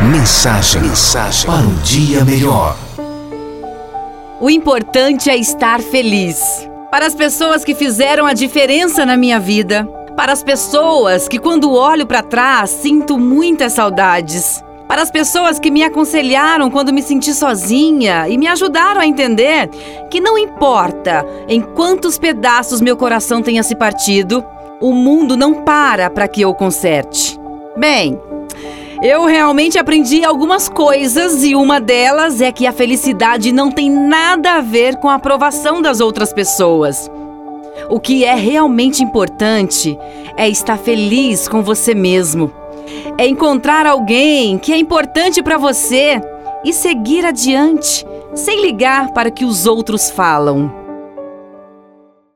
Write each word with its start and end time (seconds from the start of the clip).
Mensagem, 0.00 0.80
Mensagem 0.80 1.44
para 1.44 1.66
um 1.66 1.74
dia 1.82 2.24
melhor. 2.24 2.76
O 4.40 4.48
importante 4.48 5.28
é 5.28 5.36
estar 5.36 5.80
feliz. 5.80 6.68
Para 6.88 7.04
as 7.04 7.16
pessoas 7.16 7.64
que 7.64 7.74
fizeram 7.74 8.24
a 8.24 8.32
diferença 8.32 9.04
na 9.04 9.16
minha 9.16 9.40
vida, 9.40 9.84
para 10.16 10.30
as 10.32 10.40
pessoas 10.40 11.26
que, 11.26 11.36
quando 11.36 11.72
olho 11.72 12.06
para 12.06 12.22
trás, 12.22 12.70
sinto 12.70 13.18
muitas 13.18 13.72
saudades. 13.72 14.62
Para 14.86 15.02
as 15.02 15.10
pessoas 15.10 15.58
que 15.58 15.70
me 15.70 15.82
aconselharam 15.82 16.70
quando 16.70 16.92
me 16.92 17.02
senti 17.02 17.34
sozinha 17.34 18.28
e 18.28 18.38
me 18.38 18.46
ajudaram 18.46 19.00
a 19.00 19.06
entender 19.06 19.68
que 20.08 20.20
não 20.20 20.38
importa 20.38 21.26
em 21.48 21.60
quantos 21.60 22.16
pedaços 22.16 22.80
meu 22.80 22.96
coração 22.96 23.42
tenha 23.42 23.64
se 23.64 23.74
partido, 23.74 24.44
o 24.80 24.92
mundo 24.92 25.36
não 25.36 25.64
para 25.64 26.08
para 26.08 26.28
que 26.28 26.40
eu 26.40 26.54
conserte. 26.54 27.36
Bem, 27.76 28.18
eu 29.02 29.26
realmente 29.26 29.78
aprendi 29.78 30.24
algumas 30.24 30.68
coisas 30.68 31.44
e 31.44 31.54
uma 31.54 31.80
delas 31.80 32.40
é 32.40 32.50
que 32.50 32.66
a 32.66 32.72
felicidade 32.72 33.52
não 33.52 33.70
tem 33.70 33.88
nada 33.88 34.54
a 34.54 34.60
ver 34.60 34.96
com 34.96 35.08
a 35.08 35.14
aprovação 35.14 35.80
das 35.80 36.00
outras 36.00 36.32
pessoas. 36.32 37.08
O 37.88 38.00
que 38.00 38.24
é 38.24 38.34
realmente 38.34 39.02
importante 39.02 39.96
é 40.36 40.48
estar 40.48 40.76
feliz 40.76 41.46
com 41.48 41.62
você 41.62 41.94
mesmo. 41.94 42.52
É 43.16 43.26
encontrar 43.26 43.86
alguém 43.86 44.58
que 44.58 44.72
é 44.72 44.76
importante 44.76 45.42
para 45.42 45.56
você 45.56 46.20
e 46.64 46.72
seguir 46.72 47.24
adiante, 47.24 48.04
sem 48.34 48.60
ligar 48.62 49.12
para 49.12 49.28
o 49.28 49.32
que 49.32 49.44
os 49.44 49.64
outros 49.64 50.10
falam. 50.10 50.87